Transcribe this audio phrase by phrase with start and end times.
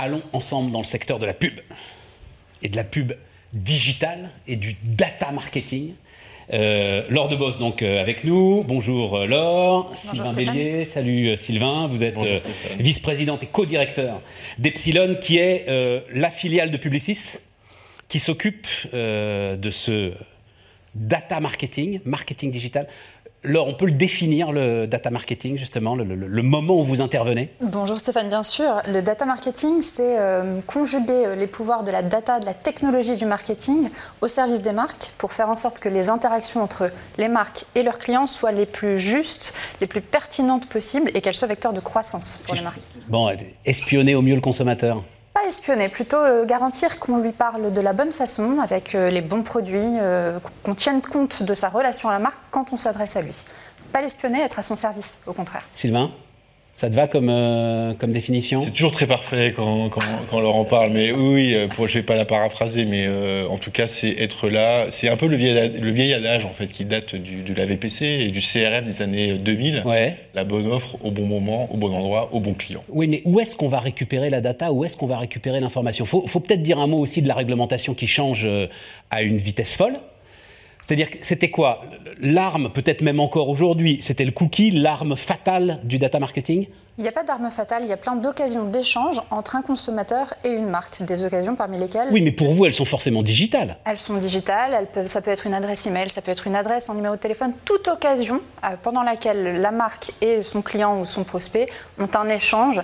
[0.00, 1.60] allons ensemble dans le secteur de la pub
[2.62, 3.12] et de la pub
[3.52, 5.92] digitale et du data marketing.
[6.52, 8.64] Euh, Laure de Boss donc euh, avec nous.
[8.66, 10.84] Bonjour euh, Laure, Sylvain Bélier.
[10.84, 12.38] Salut euh, Sylvain, vous êtes euh,
[12.78, 14.20] vice-présidente et co-directeur
[14.58, 17.38] d'Epsilon qui est euh, la filiale de Publicis
[18.08, 20.12] qui s'occupe euh, de ce
[20.94, 22.88] data marketing, marketing digital.
[23.42, 27.00] Laure, on peut le définir, le data marketing, justement, le, le- le moment où vous
[27.00, 27.48] intervenez?
[27.62, 28.82] Bonjour Stéphane, bien sûr.
[28.86, 33.14] Le data marketing, c'est euh, conjuguer euh, les pouvoirs de la data, de la technologie
[33.16, 33.88] du marketing
[34.20, 37.82] au service des marques pour faire en sorte que les interactions entre les marques et
[37.82, 41.80] leurs clients soient les plus justes, les plus pertinentes possibles et qu'elles soient vecteurs de
[41.80, 42.82] croissance pour les marques.
[43.08, 43.34] Bon,
[43.64, 45.02] espionner au mieux le consommateur.
[45.32, 49.20] Pas espionner, plutôt euh, garantir qu'on lui parle de la bonne façon, avec euh, les
[49.20, 53.14] bons produits, euh, qu'on tienne compte de sa relation à la marque quand on s'adresse
[53.14, 53.44] à lui.
[53.92, 55.62] Pas l'espionner, être à son service, au contraire.
[55.72, 56.10] Sylvain,
[56.80, 58.62] ça te va comme, euh, comme définition?
[58.62, 62.02] C'est toujours très parfait quand, quand, quand Laurent parle, mais oui, euh, pour, je vais
[62.02, 64.86] pas la paraphraser, mais euh, en tout cas, c'est être là.
[64.88, 67.66] C'est un peu le vieil, le vieil adage en fait qui date du, de la
[67.66, 69.82] VPC et du CRM des années 2000.
[69.84, 70.16] Ouais.
[70.32, 72.80] La bonne offre au bon moment, au bon endroit, au bon client.
[72.88, 74.72] Oui, mais où est-ce qu'on va récupérer la data?
[74.72, 76.06] Où est-ce qu'on va récupérer l'information?
[76.06, 78.48] Faut, faut peut-être dire un mot aussi de la réglementation qui change
[79.10, 79.98] à une vitesse folle.
[80.90, 81.82] C'est-à-dire que c'était quoi?
[82.18, 86.66] L'arme, peut-être même encore aujourd'hui, c'était le cookie, l'arme fatale du data marketing?
[86.98, 90.34] Il n'y a pas d'arme fatale, il y a plein d'occasions d'échange entre un consommateur
[90.44, 91.00] et une marque.
[91.04, 93.76] Des occasions parmi lesquelles Oui, mais pour vous, elles sont forcément digitales.
[93.84, 96.56] elles sont digitales, elles peuvent, ça peut être une adresse email, ça peut être une
[96.56, 101.00] adresse, un numéro de téléphone, toute occasion euh, pendant laquelle la marque et son client
[101.00, 101.68] ou son prospect
[102.00, 102.80] ont un échange.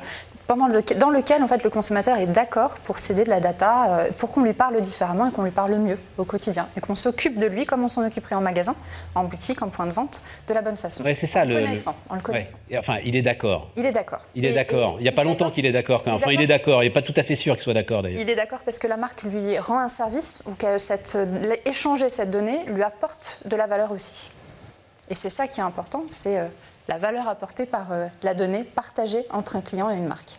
[0.46, 3.98] Pendant le, dans lequel en fait, le consommateur est d'accord pour céder de la data,
[3.98, 6.68] euh, pour qu'on lui parle différemment et qu'on lui parle mieux au quotidien.
[6.76, 8.76] Et qu'on s'occupe de lui comme on s'en occuperait en magasin,
[9.16, 11.02] en boutique, en point de vente, de la bonne façon.
[11.02, 11.54] Ouais, c'est ça en le.
[11.54, 11.96] le le- connaissant.
[12.08, 12.24] En le Ouais.
[12.24, 12.56] connaissant.
[12.70, 13.70] Et Enfin, il est d'accord.
[13.76, 14.20] Il est d'accord.
[14.36, 14.96] Il est d'accord.
[15.00, 16.04] Il n'y a pas longtemps qu'il est d'accord.
[16.04, 16.74] quand Enfin, il est d'accord.
[16.74, 16.82] d'accord.
[16.84, 18.20] Il n'est pas tout à fait sûr qu'il soit d'accord d'ailleurs.
[18.20, 21.18] Il est d'accord parce que la marque lui rend un service ou que cette,
[21.64, 24.30] échanger cette donnée lui apporte de la valeur aussi.
[25.10, 26.46] Et c'est ça qui est important, c'est euh,
[26.88, 30.38] la valeur apportée par euh, la donnée partagée entre un client et une marque.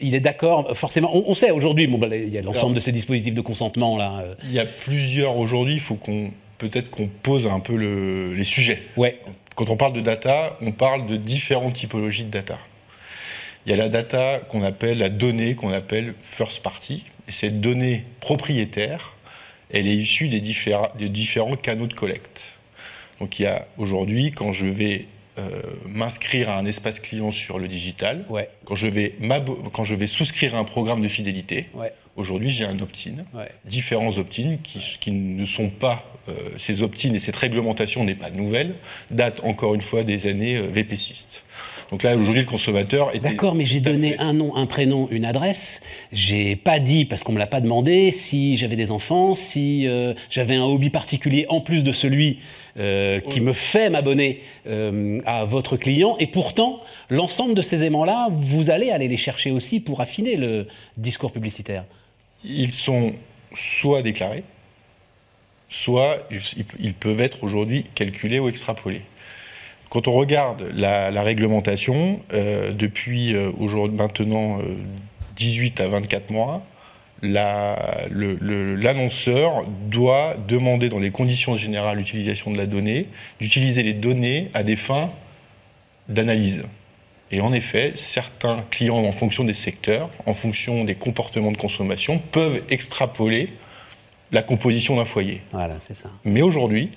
[0.00, 1.10] Il est d'accord, forcément.
[1.16, 3.96] On, on sait aujourd'hui, bon, bah, il y a l'ensemble de ces dispositifs de consentement
[3.96, 4.20] là.
[4.22, 5.74] euh, Il y a plusieurs aujourd'hui.
[5.74, 8.82] Il faut qu'on peut-être qu'on pose un peu le- les sujets.
[8.96, 9.20] Ouais.
[9.54, 12.58] Quand on parle de data, on parle de différentes typologies de data.
[13.66, 17.04] Il y a la data qu'on appelle la donnée qu'on appelle first party.
[17.28, 19.14] Et cette donnée propriétaire,
[19.72, 22.52] elle est issue des différents canaux de collecte.
[23.20, 25.06] Donc il y a aujourd'hui, quand je vais
[25.38, 28.48] euh, m'inscrire à un espace client sur le digital, Ouais.
[28.64, 29.14] quand, je vais
[29.72, 31.92] quand je vais souscrire à un programme de fidélité, Ouais.
[32.16, 33.48] aujourd'hui j'ai un opt-in, Ouais.
[33.64, 38.30] différents opt-in qui, qui ne sont pas, euh, ces opt-in et cette réglementation n'est pas
[38.30, 38.74] nouvelle,
[39.10, 41.44] date encore une fois des années euh, VPCistes.
[41.90, 43.20] Donc là, aujourd'hui, le consommateur est.
[43.20, 45.80] D'accord, mais j'ai donné un nom, un prénom, une adresse.
[46.12, 50.12] J'ai pas dit, parce qu'on me l'a pas demandé, si j'avais des enfants, si euh,
[50.28, 52.40] j'avais un hobby particulier en plus de celui
[52.78, 56.16] euh, qui me fait m'abonner euh, à votre client.
[56.20, 60.66] Et pourtant, l'ensemble de ces aimants-là, vous allez aller les chercher aussi pour affiner le
[60.98, 61.84] discours publicitaire.
[62.44, 63.14] Ils sont
[63.54, 64.44] soit déclarés,
[65.70, 69.02] soit ils, ils- ils peuvent être aujourd'hui calculés ou extrapolés.
[69.90, 74.62] Quand on regarde la, la réglementation, euh, depuis euh, aujourd'hui maintenant euh,
[75.36, 76.62] 18 à 24 mois,
[77.22, 77.78] la-
[78.10, 83.06] l'annonceur doit demander dans les conditions générales d'utilisation de la donnée,
[83.40, 85.10] d'utiliser les données à des fins
[86.08, 86.62] d'analyse.
[87.30, 92.18] Et en effet, certains clients, en fonction des secteurs, en fonction des comportements de consommation,
[92.32, 93.52] peuvent extrapoler
[94.32, 95.42] la composition d'un foyer.
[95.52, 96.10] Voilà, c'est ça.
[96.24, 96.90] Mais aujourd'hui,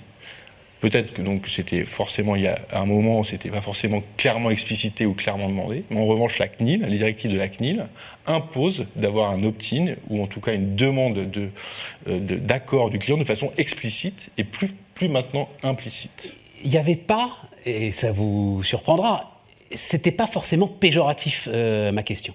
[0.82, 4.50] peut-être que donc c'était forcément il y a un moment où c'était pas forcément clairement
[4.50, 7.86] explicité ou clairement demandé, mais en revanche la CNIL, les directives de la CNIL
[8.26, 11.50] imposent d'avoir un opt-in ou en tout cas une demande de,
[12.08, 16.34] euh, d'accord du client de façon explicite et plus, plus maintenant implicite.
[16.64, 17.30] il n'y avait pas,
[17.64, 19.40] et ça vous surprendra,
[19.72, 22.34] c'était pas forcément péjoratif euh, ma question.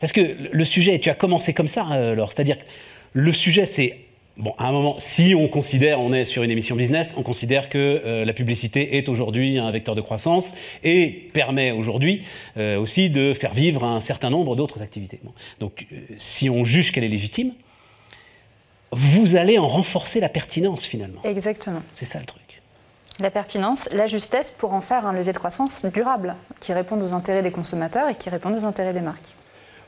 [0.00, 2.64] Parce que le sujet, tu as commencé comme ça, euh, alors, c'est-à-dire que
[3.12, 4.03] le sujet, c'est
[4.36, 7.68] Bon, à un moment, si on considère, on est sur une émission business, on considère
[7.68, 12.24] que euh, la publicité est aujourd'hui un vecteur de croissance et permet aujourd'hui
[12.56, 15.20] euh, aussi de faire vivre un certain nombre d'autres activités.
[15.22, 15.30] Bon.
[15.60, 17.52] Donc, euh, si on juge qu'elle est légitime,
[18.90, 21.20] vous allez en renforcer la pertinence finalement.
[21.24, 21.82] Exactement.
[21.92, 22.42] C'est ça le truc.
[23.20, 27.14] La pertinence, la justesse pour en faire un levier de croissance durable, qui réponde aux
[27.14, 29.32] intérêts des consommateurs et qui réponde aux intérêts des marques.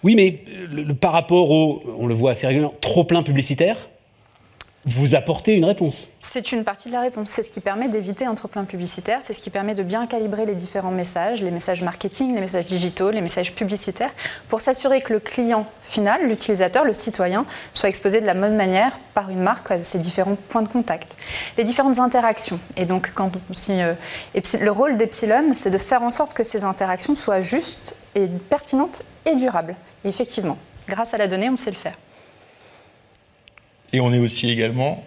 [0.04, 3.88] Oui, mais le, le- par rapport au, on le voit assez régulièrement, trop plein publicitaire,
[4.86, 6.10] vous apportez une réponse.
[6.20, 7.28] C'est une partie de la réponse.
[7.30, 9.18] C'est ce qui permet d'éviter un trop-plein publicitaire.
[9.20, 12.66] C'est ce qui permet de bien calibrer les différents messages, les messages marketing, les messages
[12.66, 14.12] digitaux, les messages publicitaires,
[14.48, 18.96] pour s'assurer que le client final, l'utilisateur, le citoyen, soit exposé de la bonne manière
[19.12, 21.16] par une marque à ses différents points de contact.
[21.58, 22.60] Les différentes interactions.
[22.76, 23.32] Et donc, quand,
[23.70, 23.94] euh,
[24.60, 27.96] le rôle d'Epsilon, c'est de faire en sorte que ces interactions soient justes
[28.48, 29.74] pertinentes et durables.
[30.04, 31.96] Effectivement, grâce à la donnée, on sait le faire.
[33.92, 35.04] Et on est aussi également,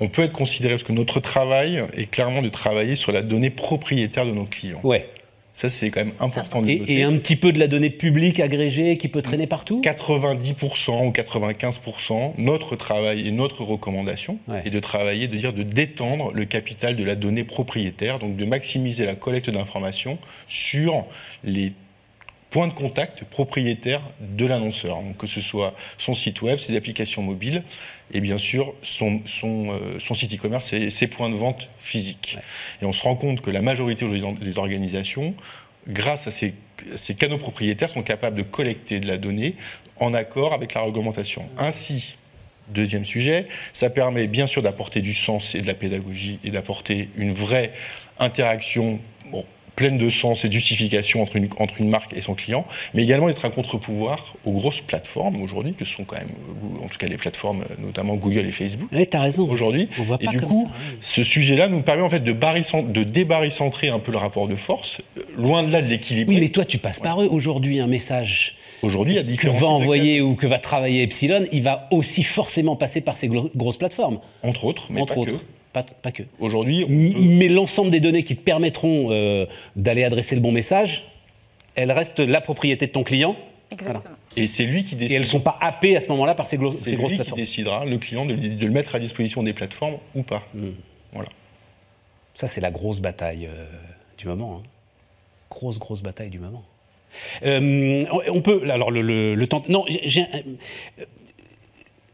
[0.00, 3.50] on peut être considéré, parce que notre travail est clairement de travailler sur la donnée
[3.50, 4.80] propriétaire de nos clients.
[4.82, 5.08] Ouais.
[5.54, 6.98] Ça, c'est quand même important de et, noter.
[6.98, 9.80] Et un petit peu de la donnée publique agrégée qui peut traîner partout?
[9.84, 16.32] 90% ou 95%, notre travail et notre recommandation est de travailler, de dire de détendre
[16.34, 20.18] le capital de la donnée propriétaire, donc de maximiser la collecte d'informations
[20.48, 21.04] sur
[21.44, 21.72] les
[22.54, 27.64] point de contact propriétaire de l'annonceur, que ce soit son site web, ses applications mobiles
[28.12, 32.38] et bien sûr son, son, euh, son site e-commerce et ses points de vente physiques.
[32.80, 35.34] Et on se rend compte que la majorité des organisations,
[35.88, 36.54] grâce à ces,
[36.94, 39.56] ces canaux propriétaires, sont capables de collecter de la donnée
[39.98, 41.48] en accord avec la réglementation.
[41.58, 42.14] Ainsi,
[42.68, 47.10] Deuxième sujet, ça permet bien sûr d'apporter du sens et de la pédagogie et d'apporter
[47.14, 47.72] une vraie
[48.18, 49.00] interaction
[49.76, 53.02] pleine de sens et de justification entre une, entre une marque et son client, mais
[53.02, 56.30] également être un contre-pouvoir aux grosses plateformes aujourd'hui, que sont quand même,
[56.82, 58.88] en tout cas les plateformes, notamment Google et Facebook.
[58.92, 59.48] Oui, tu as raison.
[59.48, 59.88] Aujourd'hui.
[59.98, 60.96] On voit pas et du comme coup, ça, oui.
[61.00, 65.00] ce sujet-là nous permet en fait de, de débarricentrer un peu le rapport de force,
[65.18, 66.30] euh, loin de là de l'équilibre.
[66.30, 67.28] Oui, mais toi, tu passes par eux.
[67.30, 71.46] Aujourd'hui, un message Aujourd'hui, y a que différents va envoyer ou que va travailler Epsilon,
[71.52, 74.18] il va aussi forcément passer par ces grosses plateformes.
[74.42, 75.38] Entre autres, mais entre pas autres.
[75.38, 75.53] que.
[75.74, 76.22] Pas, pas que.
[76.38, 79.44] Aujourd'hui, peut- Mais l'ensemble des données qui te permettront euh,
[79.76, 81.04] d'aller adresser le bon message,
[81.74, 83.36] elles restent la propriété de ton client.
[83.72, 84.00] Exactement.
[84.04, 84.16] Voilà.
[84.36, 85.14] et c'est lui qui Et décide.
[85.16, 87.16] elles ne sont pas happées à ce moment-là par ces, glo- C'est ces grosses lui
[87.16, 87.40] qui plateformes.
[87.40, 90.42] décidera, le client, de, de le mettre à disposition des plateformes ou pas.
[90.54, 90.70] Hmm.
[91.12, 91.28] Voilà.
[92.36, 93.64] Ça, c'est la grosse bataille euh,
[94.16, 94.60] du moment.
[94.60, 94.68] hein.
[95.50, 96.62] Grosse, grosse bataille du moment.
[97.44, 98.62] Euh, on peut.
[98.70, 99.62] Alors, le, le- le temps.
[99.68, 100.22] Non, j'ai.
[100.22, 100.26] un-
[101.00, 101.04] euh,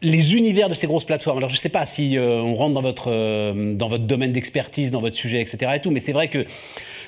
[0.02, 1.38] les univers de ces grosses plateformes.
[1.38, 4.32] Alors, je ne sais pas si euh, on rentre dans votre, euh, dans votre domaine
[4.32, 5.72] d'expertise, dans votre sujet, etc.
[5.76, 6.44] Et tout, mais c'est vrai que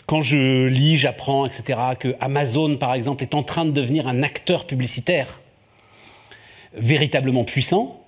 [0.06, 4.22] quand je lis, j'apprends, etc., que Amazon, par exemple, est en train de devenir un
[4.22, 5.40] acteur publicitaire
[6.74, 7.98] véritablement puissant.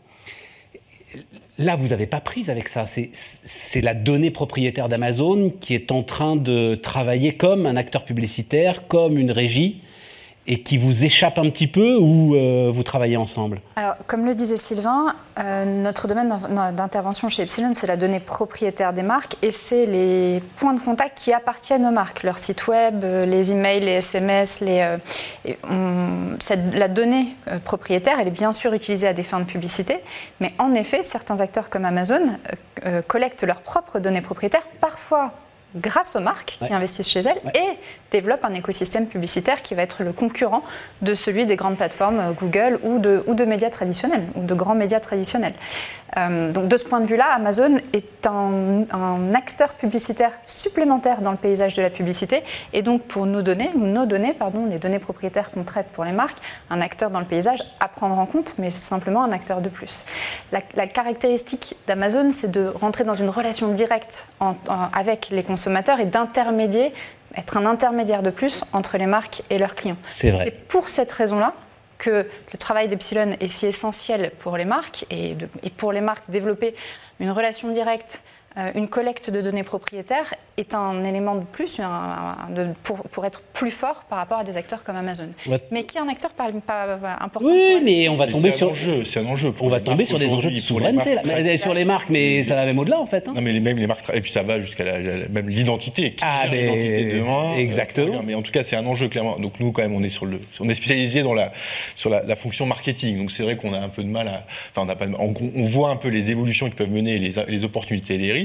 [1.58, 2.84] Là, vous n'avez pas prise avec ça.
[2.84, 8.04] C'est- C'est la donnée propriétaire d'Amazon qui est en train de travailler comme un acteur
[8.04, 9.81] publicitaire, comme une régie,
[10.46, 14.35] et qui vous échappe un petit peu ou euh, vous travaillez ensemble Alors, comme le
[14.35, 19.37] disait Sylvain, euh, notre domaine d'in- d'intervention chez Epsilon, c'est la donnée propriétaire des marques
[19.43, 23.52] et c'est les points de contact qui appartiennent aux marques, leur site web, euh, les
[23.52, 24.62] emails, les SMS.
[26.75, 27.26] La donnée
[27.64, 29.99] propriétaire, elle est bien sûr utilisée à des fins de publicité,
[30.41, 32.20] mais en effet, certains acteurs comme Amazon
[33.08, 35.32] collectent leurs propres données propriétaires, parfois
[35.74, 36.68] grâce aux marques Ouais.
[36.68, 37.52] qui investissent chez elles Ouais.
[37.54, 37.78] et
[38.12, 40.62] développent un écosystème publicitaire qui va être le concurrent
[41.02, 44.54] de celui des grandes plateformes euh, Google ou de, ou de médias traditionnels, ou de
[44.54, 45.54] grands médias traditionnels.
[46.16, 51.32] Euh, donc de ce point de vue-là, Amazon est un, un acteur publicitaire supplémentaire dans
[51.32, 55.00] le paysage de la publicité et donc pour nos données, nos données, pardon, les données
[55.00, 56.38] propriétaires qu'on traite pour les marques,
[56.70, 60.04] un acteur dans le paysage à prendre en compte, mais simplement un acteur de plus.
[60.52, 65.42] La, la caractéristique d'Amazon, c'est de rentrer dans une relation directe en- en- avec les
[65.42, 65.63] consommateurs
[66.00, 66.93] et d'intermédier
[67.37, 69.96] être un intermédiaire de plus entre les marques et leurs clients.
[70.10, 70.44] C'est vrai.
[70.44, 71.53] C'est pour cette raison-là
[71.98, 72.10] que
[72.53, 76.29] le travail d'Epsilon est si essentiel pour les marques et, de- et pour les marques
[76.31, 76.74] développer
[77.20, 78.22] une relation directe,
[78.75, 83.27] une collecte de données propriétaires est un élément de plus un- un- de- pour, pour
[83.27, 85.29] être plus fort par rapport à des acteurs comme Amazon.
[85.73, 88.53] Mais qui est un acteur pas, pas- pas important Oui, mais on va Mais tomber
[88.53, 88.69] sur.
[88.69, 90.61] un enjeu, c'est un enjeu pour on va les tomber sur des enjeux de les
[90.61, 91.23] souveraineté, là.
[91.25, 93.27] marques Mais sur les marques, mais ça va même au-delà en fait.
[93.27, 93.32] hein.
[93.34, 96.13] Non, mais les, même les marques, et puis ça va jusqu'à la- la- même l'identité.
[96.13, 98.19] Qui Ah, mais- l'identité de demain, exactement.
[98.19, 99.37] euh, mais en tout cas, c'est un enjeu clairement.
[99.41, 101.51] Donc nous, quand même, on est sur le, on est spécialisé dans la,
[101.96, 103.19] sur la, la fonction marketing.
[103.19, 105.15] Donc c'est vrai qu'on a un peu de mal à, enfin, on n'a pas, de-
[105.17, 108.19] en gros, on voit un peu les évolutions qui peuvent mener, les, les opportunités et
[108.19, 108.44] les risques.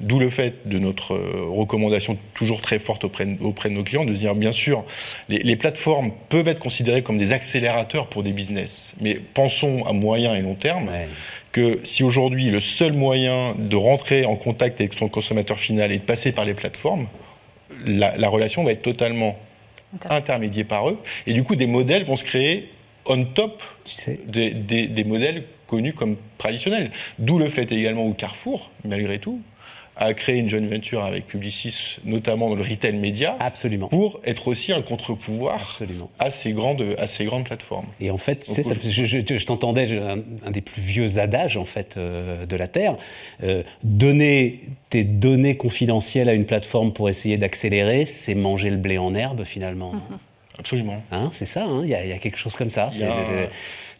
[0.00, 3.82] D'où le fait de notre euh, recommandation toujours très forte auprès de, auprès de nos
[3.84, 4.84] clients de se dire, bien sûr,
[5.28, 8.94] les, les plateformes peuvent être considérées comme des accélérateurs pour des business.
[9.00, 11.08] Mais pensons à moyen et long terme Ouais.
[11.52, 15.98] que si aujourd'hui le seul moyen de rentrer en contact avec son consommateur final est
[15.98, 17.06] de passer par les plateformes,
[17.86, 19.38] la, la relation va être totalement
[19.94, 20.98] Inter- intermédiée par eux.
[21.26, 22.68] Et du coup, des modèles vont se créer
[23.06, 24.20] on top Tu sais.
[24.26, 26.90] des, des- des modèles connus comme traditionnels.
[27.18, 29.40] D'où le fait également où Carrefour, malgré tout,
[29.96, 33.88] a créé une joint venture avec Publicis, notamment dans le retail média, Absolument.
[33.88, 36.08] pour être aussi un contre-pouvoir Absolument.
[36.18, 37.84] à ces grandes, à ces grandes plateformes.
[38.00, 40.80] Et en fait, tu sais, Donc, ça- je, je- je t'entendais, un, un des plus
[40.80, 42.96] vieux adages en fait euh, de la Terre.
[43.42, 48.96] Euh, donner tes données confidentielles à une plateforme pour essayer d'accélérer, c'est manger le blé
[48.96, 49.92] en herbe finalement.
[50.60, 51.02] Absolument.
[51.10, 52.84] Hein, c'est ça, hein, il y, a- il y a quelque chose comme ça.
[52.84, 53.46] A euh,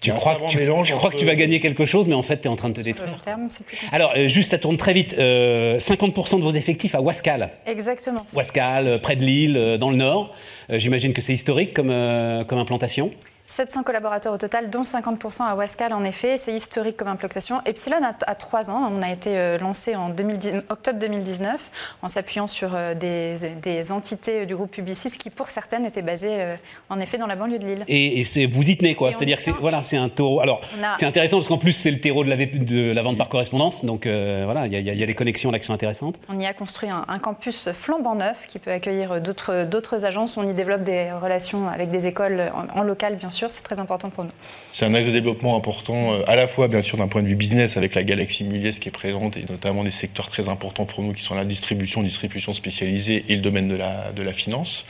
[0.00, 2.14] tu crois, que tu, mélange tu crois que entre- tu vas gagner quelque chose, mais
[2.14, 3.20] en fait, tu es en train de te détruire.
[3.20, 3.94] terme, c'est plus compliqué.
[3.94, 5.14] Alors, euh, juste, ça tourne très vite.
[5.18, 7.50] Euh, 50% de vos effectifs à Wascal.
[7.66, 8.22] Exactement.
[8.34, 10.32] Wascal, euh, près de Lille, euh, dans le Nord.
[10.70, 13.10] Euh, J'imagine que c'est historique comme, euh, comme implantation.
[13.50, 16.38] 700 collaborateurs au total, dont 50% à Wascal en effet.
[16.38, 17.60] C'est historique comme implantation.
[17.66, 18.88] Epsilon a, 3 ans.
[18.92, 21.70] On a été euh, lancé en 2010 octobre 2019
[22.02, 26.36] en s'appuyant sur euh, des, des entités du groupe Publicis qui, pour certaines, étaient basées
[26.38, 26.54] euh,
[26.90, 27.84] en effet dans la banlieue de Lille.
[27.88, 29.12] Et, vous y tenez, quoi.
[29.12, 30.40] C'est-à-dire que voilà, c'est un taureau.
[30.40, 33.02] Alors, a- c'est intéressant parce qu'en plus, c'est le terreau de la, vé- de la
[33.02, 33.84] vente par correspondance.
[33.84, 36.20] Donc, euh, voilà, il y, a- y y des connexions là qui sont intéressantes.
[36.28, 40.36] On y a construit un, un campus flambant neuf qui peut accueillir d'autres d'autres agences.
[40.36, 43.39] On y développe des relations avec des écoles en, en local, bien sûr.
[43.48, 44.30] C'est très important pour nous.
[44.72, 47.28] C'est un axe de développement important, euh, à la fois bien sûr d'un point de
[47.28, 50.84] vue business avec la galaxie Muliez qui est présente et notamment des secteurs très importants
[50.84, 54.32] pour nous qui sont la distribution, distribution spécialisée et le domaine de la, de la
[54.32, 54.84] finance.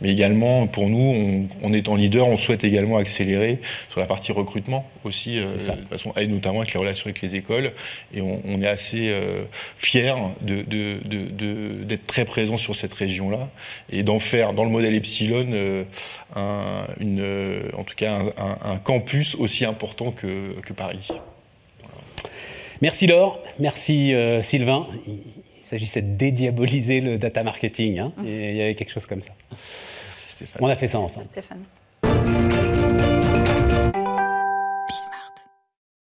[0.00, 4.32] Mais également pour nous, on, on étant leader, on souhaite également accélérer sur la partie
[4.32, 5.46] recrutement aussi, euh,
[5.76, 7.72] de façon, et notamment avec les relations avec les écoles.
[8.14, 9.42] Et on, on est assez euh,
[9.76, 13.48] fiers de, de- de- de- d'être très présent sur cette région-là
[13.92, 15.84] et d'en faire dans le modèle Epsilon euh,
[16.36, 21.08] un, une, euh, en tout cas un, un- un campus aussi important que, que Paris.
[22.80, 24.86] Merci Laure, merci euh, Sylvain.
[25.06, 25.14] Il,
[25.58, 27.98] il s'agissait de dédiaboliser le data marketing.
[27.98, 29.32] hein, et il y avait quelque chose comme ça.
[30.28, 30.60] Stéphane.
[30.62, 31.24] On a fait ça ensemble.
[31.26, 31.62] Stéphane.